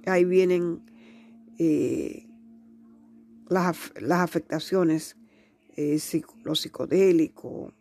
ahí 0.05 0.25
vienen 0.25 0.81
eh, 1.57 2.27
las, 3.49 3.91
afectaciones, 4.09 5.17
eh, 5.75 5.99
lo 6.43 6.55
psicodélico, 6.55 7.73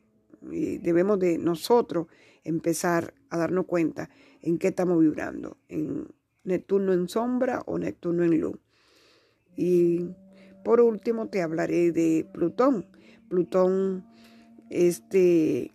y 0.50 0.78
debemos 0.78 1.18
de 1.18 1.38
nosotros 1.38 2.06
empezar 2.44 3.14
a 3.30 3.38
darnos 3.38 3.66
cuenta 3.66 4.08
en 4.40 4.58
qué 4.58 4.68
estamos 4.68 5.00
vibrando, 5.00 5.58
Neptuno 6.48 6.92
en 6.92 7.08
sombra 7.08 7.62
o 7.66 7.78
Neptuno 7.78 8.24
en 8.24 8.40
luz. 8.40 8.58
Y 9.56 10.08
por 10.64 10.80
último 10.80 11.28
te 11.28 11.42
hablaré 11.42 11.92
de 11.92 12.26
Plutón. 12.32 12.86
Plutón, 13.28 14.04
este 14.70 15.72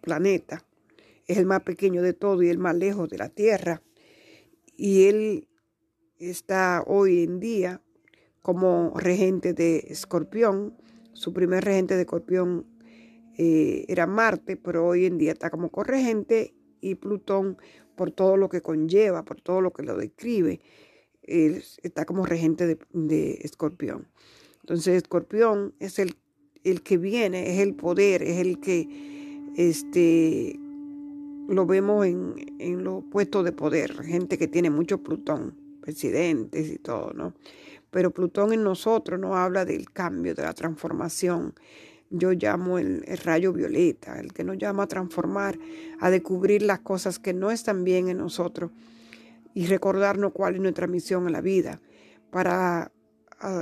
planeta, 0.00 0.64
es 1.26 1.38
el 1.38 1.46
más 1.46 1.62
pequeño 1.62 2.02
de 2.02 2.12
todo 2.12 2.42
y 2.42 2.48
el 2.48 2.58
más 2.58 2.76
lejos 2.76 3.08
de 3.08 3.18
la 3.18 3.28
Tierra. 3.28 3.82
Y 4.76 5.04
él 5.04 5.48
está 6.18 6.82
hoy 6.86 7.24
en 7.24 7.40
día 7.40 7.80
como 8.42 8.92
regente 8.96 9.54
de 9.54 9.84
Escorpión. 9.88 10.76
Su 11.12 11.32
primer 11.32 11.64
regente 11.64 11.94
de 11.94 12.02
Escorpión 12.02 12.66
eh, 13.38 13.84
era 13.88 14.06
Marte, 14.06 14.56
pero 14.56 14.86
hoy 14.86 15.06
en 15.06 15.18
día 15.18 15.32
está 15.32 15.50
como 15.50 15.70
corregente 15.70 16.54
y 16.80 16.96
Plutón 16.96 17.56
por 18.02 18.10
todo 18.10 18.36
lo 18.36 18.48
que 18.48 18.62
conlleva, 18.62 19.24
por 19.24 19.40
todo 19.40 19.60
lo 19.60 19.72
que 19.72 19.84
lo 19.84 19.96
describe, 19.96 20.58
él 21.22 21.62
está 21.84 22.04
como 22.04 22.26
regente 22.26 22.66
de, 22.66 23.38
Escorpión. 23.42 24.08
Entonces 24.62 24.96
Escorpión 24.96 25.72
es 25.78 26.00
el, 26.00 26.16
el, 26.64 26.82
que 26.82 26.98
viene, 26.98 27.54
es 27.54 27.60
el 27.60 27.74
poder, 27.76 28.24
es 28.24 28.38
el 28.38 28.58
que 28.58 28.88
este, 29.56 30.58
lo 31.48 31.64
vemos 31.64 32.06
en, 32.06 32.34
en 32.58 32.82
los 32.82 33.04
puestos 33.04 33.44
de 33.44 33.52
poder, 33.52 34.02
gente 34.02 34.36
que 34.36 34.48
tiene 34.48 34.68
mucho 34.68 35.00
Plutón, 35.00 35.54
presidentes 35.80 36.72
y 36.72 36.78
todo, 36.78 37.12
¿no? 37.12 37.34
Pero 37.92 38.10
Plutón 38.10 38.52
en 38.52 38.64
nosotros 38.64 39.20
nos 39.20 39.36
habla 39.36 39.64
del 39.64 39.92
cambio, 39.92 40.34
de 40.34 40.42
la 40.42 40.54
transformación, 40.54 41.54
yo 42.12 42.32
llamo 42.32 42.78
el, 42.78 43.04
rayo 43.24 43.52
violeta, 43.52 44.20
el 44.20 44.32
que 44.32 44.44
nos 44.44 44.58
llama 44.58 44.84
a 44.84 44.86
transformar, 44.86 45.58
a 45.98 46.10
descubrir 46.10 46.62
las 46.62 46.80
cosas 46.80 47.18
que 47.18 47.32
no 47.32 47.50
están 47.50 47.84
bien 47.84 48.08
en 48.08 48.18
nosotros 48.18 48.70
y 49.54 49.66
recordarnos 49.66 50.32
cuál 50.32 50.54
es 50.54 50.60
nuestra 50.60 50.86
misión 50.86 51.26
en 51.26 51.32
la 51.32 51.40
vida 51.40 51.80
para 52.30 52.92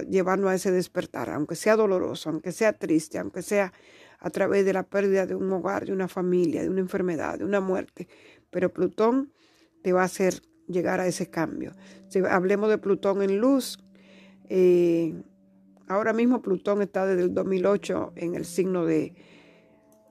llevarnos 0.09 0.51
a 0.51 0.55
ese 0.55 0.71
despertar, 0.71 1.31
aunque 1.31 1.57
sea 1.57 1.75
doloroso, 1.77 2.29
aunque 2.29 2.53
sea 2.53 2.75
triste, 2.75 3.19
aunque 3.19 3.43
sea 3.43 3.73
a 4.19 4.29
través 4.31 4.67
de 4.67 4.75
la 4.75 4.83
pérdida 4.83 5.27
de 5.27 5.35
un 5.35 5.51
hogar, 5.53 5.87
de 5.87 5.93
una 5.93 6.09
familia, 6.09 6.63
de 6.63 6.69
una 6.69 6.81
enfermedad, 6.81 7.39
de 7.39 7.45
una 7.45 7.61
muerte. 7.61 8.07
Pero 8.51 8.73
Plutón 8.73 9.33
te 9.83 9.93
va 9.93 10.03
a 10.03 10.05
hacer 10.05 10.43
llegar 10.69 11.01
a 11.01 11.07
ese 11.07 11.31
cambio. 11.31 11.73
Si 12.09 12.19
hablemos 12.19 12.69
de 12.69 12.77
Plutón 12.77 13.23
en 13.23 13.39
luz, 13.39 13.79
eh, 14.51 15.15
Ahora 15.91 16.13
mismo 16.13 16.41
Plutón 16.41 16.83
está 16.83 17.05
desde 17.05 17.25
el 17.25 17.35
2008 17.35 18.13
en 18.15 18.37
el 18.37 18.45
signo 18.45 18.87
de, 18.87 19.13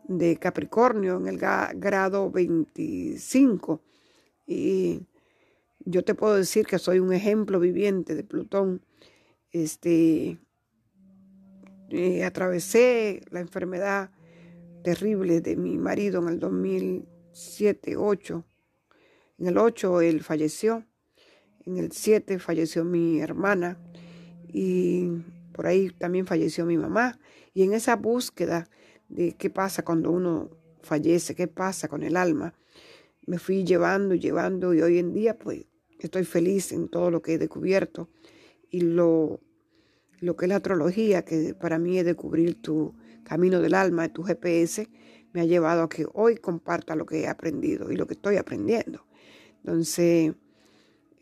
de 0.10 0.36
Capricornio, 0.36 1.16
en 1.16 1.28
el 1.28 1.38
grado 1.38 2.30
25. 2.30 3.82
Y 4.46 5.08
yo 5.80 6.04
te 6.04 6.16
puedo 6.16 6.36
decir 6.36 6.68
que 6.68 6.80
soy 6.80 7.00
un 7.00 7.14
ejemplo 7.14 7.62
viviente 7.62 8.14
de 8.14 8.26
Plutón. 8.26 8.82
Este, 9.52 10.38
eh, 11.92 12.26
atravesé 12.26 13.22
la 13.32 13.40
enfermedad 13.40 14.12
terrible 14.84 15.40
de 15.40 15.56
mi 15.56 15.78
marido 15.78 16.22
en 16.22 16.28
el 16.28 16.40
2007, 16.40 17.96
8. 17.96 18.44
En 19.38 19.48
el 19.48 19.58
8 19.58 20.02
él 20.02 20.24
falleció. 20.24 20.86
En 21.66 21.78
el 21.78 21.94
7 21.94 22.38
falleció 22.38 22.84
mi 22.84 23.22
hermana. 23.22 23.80
Y 24.52 25.24
por 25.54 25.68
ahí 25.68 25.90
también 25.90 26.26
falleció 26.26 26.66
mi 26.66 26.78
mamá. 26.78 27.20
Y 27.54 27.64
en 27.64 27.74
esa 27.74 27.96
búsqueda 27.96 28.70
de 29.08 29.34
qué 29.34 29.50
pasa 29.50 29.84
cuando 29.84 30.12
uno 30.12 30.50
fallece, 30.82 31.36
qué 31.36 31.48
pasa 31.48 31.88
con 31.88 32.04
el 32.04 32.16
alma, 32.16 32.54
me 33.26 33.38
fui 33.38 33.64
llevando 33.64 34.16
y 34.16 34.20
llevando 34.20 34.74
y 34.74 34.82
hoy 34.82 34.98
en 34.98 35.14
día 35.14 35.38
pues 35.38 35.66
estoy 36.00 36.24
feliz 36.24 36.72
en 36.72 36.88
todo 36.88 37.12
lo 37.12 37.22
que 37.22 37.34
he 37.34 37.38
descubierto 37.38 38.10
y 38.70 38.82
lo, 38.82 39.42
lo 40.20 40.36
que 40.36 40.46
es 40.46 40.50
la 40.50 40.58
astrología, 40.58 41.24
que 41.26 41.54
para 41.54 41.80
mí 41.80 41.98
es 42.00 42.06
descubrir 42.06 42.62
tu 42.62 42.96
camino 43.24 43.60
del 43.60 43.74
alma, 43.74 44.12
tu 44.12 44.24
GPS, 44.24 44.88
me 45.34 45.42
ha 45.42 45.46
llevado 45.46 45.84
a 45.84 45.90
que 45.90 46.08
hoy 46.14 46.38
comparta 46.38 46.96
lo 46.96 47.06
que 47.06 47.22
he 47.22 47.28
aprendido 47.28 47.92
y 47.92 47.96
lo 47.96 48.08
que 48.08 48.14
estoy 48.14 48.38
aprendiendo. 48.38 49.06
Entonces, 49.58 50.34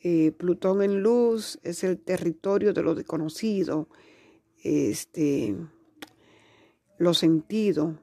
eh, 0.03 0.31
Plutón 0.31 0.81
en 0.81 1.01
luz 1.01 1.59
es 1.63 1.83
el 1.83 1.99
territorio 1.99 2.73
de 2.73 2.83
lo 2.83 2.95
desconocido, 2.95 3.89
este, 4.63 5.55
los 6.97 7.17
sentidos 7.17 7.95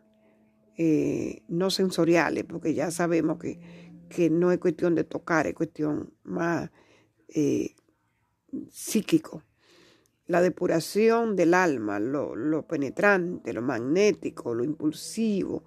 eh, 0.76 1.42
no 1.48 1.70
sensoriales, 1.70 2.44
porque 2.44 2.74
ya 2.74 2.90
sabemos 2.90 3.38
que, 3.38 3.60
que, 4.08 4.28
no 4.28 4.50
es 4.50 4.58
cuestión 4.58 4.94
de 4.94 5.04
tocar, 5.04 5.46
es 5.46 5.54
cuestión 5.54 6.12
más 6.24 6.70
eh, 7.28 7.74
psíquico. 8.70 9.42
La 10.26 10.40
depuración 10.40 11.36
del 11.36 11.54
alma, 11.54 12.00
lo, 12.00 12.66
penetrante, 12.66 13.52
lo 13.52 13.62
magnético, 13.62 14.54
lo 14.54 14.64
impulsivo, 14.64 15.64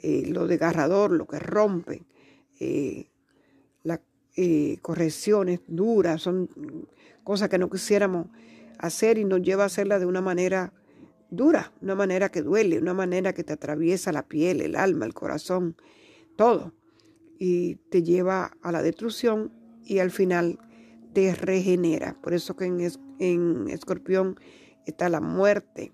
eh, 0.00 0.26
lo 0.26 0.46
desgarrador, 0.46 1.12
lo 1.12 1.26
que 1.26 1.38
rompe, 1.38 2.02
las 3.82 4.00
correcciones 4.82 5.60
duras, 5.66 6.22
son 6.22 6.48
cosas 7.22 7.48
que 7.48 7.58
no 7.58 7.70
quisiéramos 7.70 8.26
hacer 8.78 9.18
y 9.18 9.24
nos 9.24 9.42
lleva 9.42 9.64
a 9.64 9.66
hacerla 9.66 9.98
de 9.98 10.06
una 10.06 10.20
manera 10.20 10.72
dura, 11.30 11.72
una 11.80 11.94
manera 11.94 12.30
que 12.30 12.42
duele, 12.42 12.78
una 12.78 12.94
manera 12.94 13.32
que 13.32 13.44
te 13.44 13.52
atraviesa 13.52 14.12
la 14.12 14.26
piel, 14.26 14.60
el 14.60 14.76
alma, 14.76 15.06
el 15.06 15.14
corazón, 15.14 15.76
todo. 16.36 16.72
Y 17.38 17.76
te 17.90 18.02
lleva 18.02 18.52
a 18.62 18.72
la 18.72 18.82
destrucción 18.82 19.52
y 19.84 19.98
al 19.98 20.10
final 20.10 20.58
te 21.12 21.34
regenera. 21.34 22.16
Por 22.22 22.34
eso 22.34 22.56
que 22.56 22.66
en, 22.66 22.80
en 23.18 23.68
Escorpión 23.68 24.38
está 24.86 25.08
la 25.08 25.20
muerte, 25.20 25.92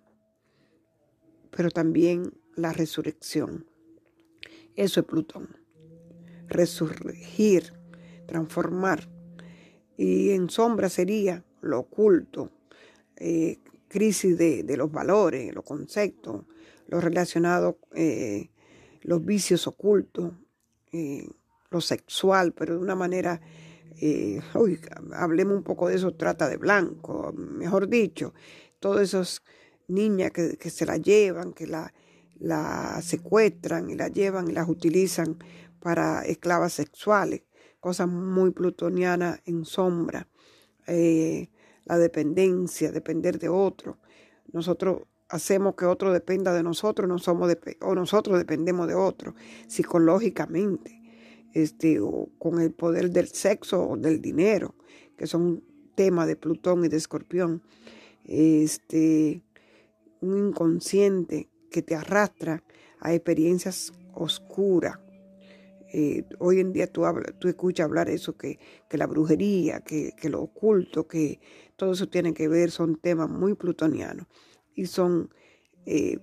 pero 1.50 1.70
también 1.70 2.34
la 2.54 2.72
resurrección. 2.72 3.66
Eso 4.76 5.00
es 5.00 5.06
Plutón. 5.06 5.56
Resurgir, 6.48 7.72
transformar. 8.26 9.08
Y 9.96 10.30
en 10.30 10.48
sombra 10.50 10.88
sería 10.88 11.44
lo 11.60 11.80
oculto, 11.80 12.50
eh, 13.20 13.58
crisis 13.86 14.38
de, 14.38 14.64
los 14.78 14.90
valores, 14.90 15.54
los 15.54 15.64
conceptos, 15.64 16.46
lo 16.88 17.02
relacionado, 17.02 17.78
eh, 17.94 18.48
los 19.02 19.22
vicios 19.22 19.66
ocultos, 19.66 20.32
eh, 20.92 21.28
lo 21.70 21.82
sexual, 21.82 22.54
pero 22.54 22.74
de 22.74 22.80
una 22.80 22.94
manera, 22.94 23.40
uy, 24.54 24.80
hablemos 25.12 25.54
un 25.54 25.62
poco 25.64 25.88
de 25.88 25.96
eso, 25.96 26.14
trata 26.14 26.48
de 26.48 26.56
blanco, 26.56 27.34
mejor 27.36 27.88
dicho, 27.88 28.32
todas 28.78 29.02
esas 29.02 29.42
niñas 29.86 30.30
que, 30.30 30.70
se 30.70 30.86
la 30.86 30.96
llevan, 30.96 31.52
que 31.52 31.66
la, 31.66 31.92
la 32.38 33.02
secuestran 33.02 33.90
y 33.90 33.96
la 33.96 34.08
llevan 34.08 34.48
y 34.48 34.52
las 34.52 34.68
utilizan 34.68 35.36
para 35.78 36.22
esclavas 36.22 36.72
sexuales, 36.72 37.42
cosas 37.80 38.08
muy 38.08 38.52
plutonianas 38.52 39.40
en 39.44 39.66
sombra 39.66 40.26
la 41.90 41.98
dependencia, 41.98 42.92
depender 42.92 43.40
de 43.40 43.48
otro. 43.48 43.98
Nosotros 44.52 45.02
hacemos 45.28 45.74
que 45.74 45.86
otro 45.86 46.12
dependa 46.12 46.54
de 46.54 46.62
nosotros, 46.62 47.08
no 47.08 47.18
somos 47.18 47.52
o 47.80 47.94
nosotros 47.96 48.38
dependemos 48.38 48.86
de 48.86 48.94
otro 48.94 49.34
psicológicamente, 49.66 51.02
este, 51.52 51.98
o 51.98 52.28
con 52.38 52.60
el 52.60 52.72
poder 52.72 53.10
del 53.10 53.26
sexo 53.26 53.88
o 53.88 53.96
del 53.96 54.22
dinero, 54.22 54.76
que 55.16 55.26
son 55.26 55.64
temas 55.96 56.28
de 56.28 56.36
Plutón 56.36 56.84
y 56.84 56.88
de 56.88 56.96
Escorpión. 56.96 57.60
Este, 58.24 59.42
un 60.20 60.48
inconsciente 60.48 61.48
que 61.72 61.82
te 61.82 61.96
arrastra 61.96 62.62
a 63.00 63.12
experiencias 63.14 63.92
oscuras. 64.14 65.00
Eh, 65.92 66.24
hoy 66.38 66.60
en 66.60 66.72
día 66.72 66.86
tú, 66.86 67.02
tú 67.40 67.48
escuchas 67.48 67.84
hablar 67.84 68.08
eso, 68.08 68.36
que, 68.36 68.60
que 68.88 68.96
la 68.96 69.06
brujería, 69.06 69.80
que, 69.80 70.12
que, 70.16 70.28
lo 70.28 70.40
oculto, 70.40 71.08
que 71.08 71.40
todo 71.76 71.92
eso 71.92 72.08
tiene 72.08 72.32
que 72.32 72.46
ver, 72.46 72.70
son 72.70 72.96
temas 72.96 73.28
muy 73.28 73.54
plutonianos 73.54 74.26
y 74.74 74.86
son 74.86 75.34
eh, 75.86 76.18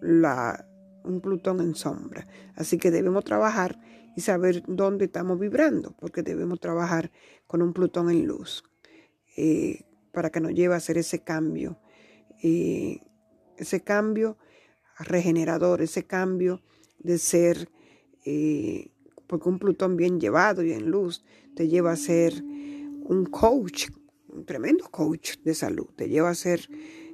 la, 0.00 0.64
un 1.02 1.20
Plutón 1.20 1.60
en 1.60 1.74
sombra. 1.74 2.26
Así 2.54 2.78
que 2.78 2.92
debemos 2.92 3.24
trabajar 3.24 3.80
y 4.16 4.20
saber 4.20 4.62
dónde 4.68 5.06
estamos 5.06 5.40
vibrando, 5.40 5.96
porque 5.98 6.22
debemos 6.22 6.60
trabajar 6.60 7.10
con 7.48 7.62
un 7.62 7.72
Plutón 7.72 8.10
en 8.10 8.26
luz 8.26 8.62
eh, 9.36 9.86
para 10.12 10.30
que 10.30 10.40
nos 10.40 10.52
lleve 10.52 10.74
a 10.74 10.76
hacer 10.76 10.98
ese 10.98 11.24
cambio, 11.24 11.80
ese 12.42 13.80
cambio 13.82 14.38
regenerador, 14.98 15.82
ese 15.82 16.04
cambio 16.04 16.62
de 16.98 17.18
ser, 17.18 17.70
porque 19.30 19.48
un 19.48 19.60
Plutón 19.60 19.96
bien 19.96 20.18
llevado 20.18 20.64
y 20.64 20.72
en 20.72 20.90
luz 20.90 21.24
te 21.54 21.68
lleva 21.68 21.92
a 21.92 21.96
ser 21.96 22.42
un 22.42 23.26
coach, 23.30 23.86
un 24.26 24.44
tremendo 24.44 24.88
coach 24.90 25.36
de 25.44 25.54
salud, 25.54 25.86
te 25.94 26.08
lleva 26.08 26.30
a 26.30 26.34
ser 26.34 26.68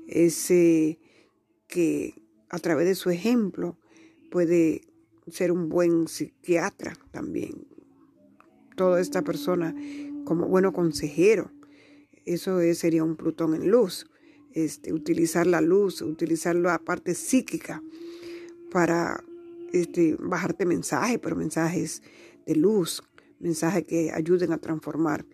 ese 0.08 0.98
que 1.68 2.14
a 2.48 2.58
través 2.58 2.86
de 2.86 2.94
su 2.94 3.10
ejemplo 3.10 3.78
puede 4.30 4.80
ser 5.30 5.52
un 5.52 5.68
buen 5.68 6.08
psiquiatra 6.08 6.96
también. 7.10 7.66
Toda 8.76 8.98
esta 8.98 9.20
persona 9.20 9.74
como 10.24 10.48
bueno 10.48 10.72
consejero, 10.72 11.52
eso 12.24 12.60
sería 12.72 13.04
un 13.04 13.16
Plutón 13.16 13.54
en 13.54 13.70
luz. 13.70 14.06
Este, 14.52 14.94
utilizar 14.94 15.46
la 15.46 15.60
luz, 15.60 16.00
utilizar 16.00 16.56
la 16.56 16.78
parte 16.78 17.14
psíquica 17.14 17.82
para 18.70 19.22
este, 19.72 20.16
bajarte 20.18 20.66
mensajes, 20.66 21.18
pero 21.22 21.36
mensajes 21.36 22.02
de 22.46 22.56
luz, 22.56 23.02
mensajes 23.38 23.84
que 23.84 24.10
ayuden 24.12 24.52
a 24.52 24.58
transformar 24.58 25.26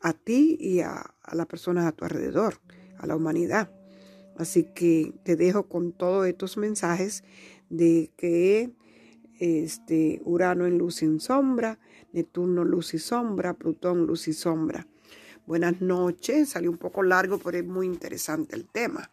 a 0.00 0.12
ti 0.12 0.56
y 0.58 0.80
a, 0.80 1.14
las 1.32 1.46
personas 1.46 1.86
a 1.86 1.92
tu 1.92 2.04
alrededor, 2.04 2.60
a 2.98 3.06
la 3.06 3.16
humanidad. 3.16 3.72
Así 4.36 4.64
que 4.74 5.14
te 5.24 5.36
dejo 5.36 5.68
con 5.68 5.92
todos 5.92 6.26
estos 6.26 6.56
mensajes 6.56 7.24
de 7.68 8.10
que 8.16 8.72
este, 9.38 10.20
Urano 10.24 10.66
en 10.66 10.78
luz 10.78 11.02
y 11.02 11.06
en 11.06 11.20
sombra, 11.20 11.78
Neptuno 12.12 12.64
luz 12.64 12.94
y 12.94 12.98
sombra, 12.98 13.54
Plutón 13.54 14.06
luz 14.06 14.28
y 14.28 14.32
sombra. 14.32 14.86
Buenas 15.46 15.80
noches, 15.80 16.50
salió 16.50 16.70
un 16.70 16.78
poco 16.78 17.02
largo, 17.02 17.38
pero 17.38 17.58
es 17.58 17.64
muy 17.64 17.86
interesante 17.86 18.56
el 18.56 18.66
tema. 18.68 19.10